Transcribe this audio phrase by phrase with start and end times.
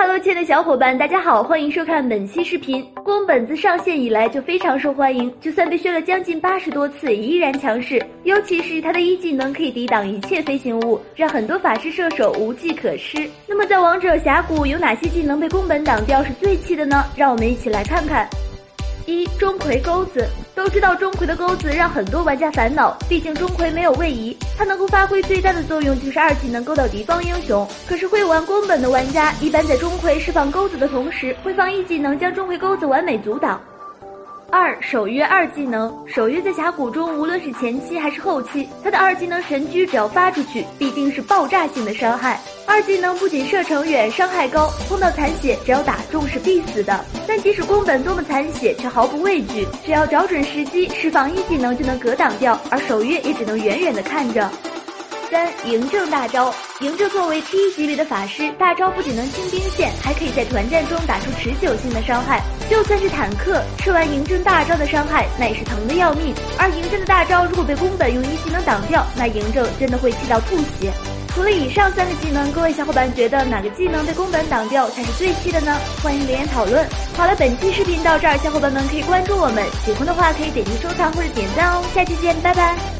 [0.00, 2.86] Hello，亲爱的小伙伴，大家好，欢迎收看本期视频。
[3.02, 8.00] 宫本自上线以来就非常受欢迎，就算被削了将近八十多次，依然强势。
[8.22, 13.28] 尤其是他的一技能可以抵挡一切飞行物，让很多法师射手无计可施。
[13.44, 17.04] 那么在王者峡谷有哪些技能被宫本挡掉是最气的呢？
[17.16, 18.28] 让我们一起来看看。
[19.08, 27.66] 一钟馗钩子，都知道钟馗的钩子让很多玩家烦恼，毕竟钟馗没有位移，它能够发挥最大的作用就是二技能勾到敌方英雄。
[27.88, 33.58] 可是会玩宫本的玩家，一般在钟馗释放钩子的同时，会放一技能将钟馗钩子完美阻挡。
[34.50, 42.38] 二守约二技能，守约在峡谷中无论是前期还是后期，他的二技能神狙只要发出去，必定是爆炸性的伤害。
[42.78, 47.04] 二技能不仅射程远，伤害高，碰到残血只要打中是必死的。
[47.26, 54.48] 但即使宫本多么残血，却毫不畏惧，只要找准时机释放一技能就能格挡掉，而守约也只能远远的看着。
[55.28, 62.40] 三嬴政大招，嬴政作为 T 级别的法师，大招不仅能清兵线，还可以在团战中打出持久性的伤害。
[62.70, 66.32] 就算是坦克吃完嬴政大招的伤害，那也是疼的要命。
[66.56, 70.92] 而嬴政的大招如果被宫本用一技能挡掉，那嬴政真的会气到吐血。
[71.38, 75.72] 除了以上三个技能，各位小伙伴觉得哪个技能被宫本挡掉才是最气的呢？
[76.02, 76.84] 欢迎留言讨论。
[77.16, 81.84] 好了，本期视频到这儿，小伙伴们可以关注我们，喜欢的话可以点击收藏或者点赞哦。
[81.94, 82.97] 下期见，拜拜。